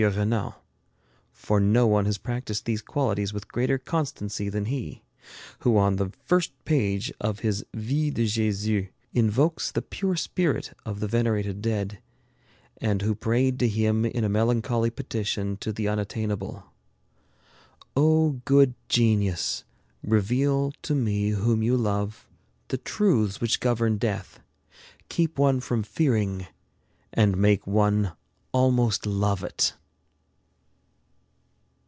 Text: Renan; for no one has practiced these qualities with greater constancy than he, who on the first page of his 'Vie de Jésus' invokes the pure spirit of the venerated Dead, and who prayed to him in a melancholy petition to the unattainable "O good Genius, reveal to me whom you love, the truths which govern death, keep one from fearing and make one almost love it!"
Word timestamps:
Renan; 0.01 0.53
for 1.31 1.59
no 1.59 1.85
one 1.85 2.05
has 2.05 2.17
practiced 2.17 2.65
these 2.65 2.81
qualities 2.81 3.33
with 3.33 3.47
greater 3.51 3.77
constancy 3.77 4.49
than 4.49 4.65
he, 4.65 5.03
who 5.59 5.77
on 5.77 5.97
the 5.97 6.09
first 6.25 6.51
page 6.65 7.13
of 7.21 7.41
his 7.41 7.63
'Vie 7.75 8.09
de 8.09 8.25
Jésus' 8.25 8.89
invokes 9.13 9.69
the 9.71 9.83
pure 9.83 10.15
spirit 10.15 10.73
of 10.87 11.01
the 11.01 11.07
venerated 11.07 11.61
Dead, 11.61 11.99
and 12.77 13.03
who 13.03 13.13
prayed 13.13 13.59
to 13.59 13.67
him 13.69 14.03
in 14.03 14.23
a 14.23 14.29
melancholy 14.29 14.89
petition 14.89 15.55
to 15.57 15.71
the 15.71 15.87
unattainable 15.87 16.63
"O 17.95 18.41
good 18.45 18.73
Genius, 18.89 19.65
reveal 20.03 20.71
to 20.81 20.95
me 20.95 21.29
whom 21.29 21.61
you 21.61 21.77
love, 21.77 22.27
the 22.69 22.79
truths 22.79 23.39
which 23.39 23.59
govern 23.59 23.99
death, 23.99 24.39
keep 25.09 25.37
one 25.37 25.59
from 25.59 25.83
fearing 25.83 26.47
and 27.13 27.37
make 27.37 27.67
one 27.67 28.13
almost 28.51 29.05
love 29.05 29.43
it!" 29.43 29.75